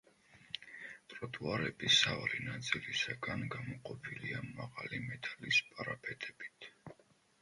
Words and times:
ტროტუარები 1.13 1.91
სავალი 1.97 2.39
ნაწილისაგან 2.47 3.45
გამოყოფილია 3.57 4.41
მაღალი 4.49 5.03
მეტალის 5.11 5.61
პარაპეტებით. 5.75 6.71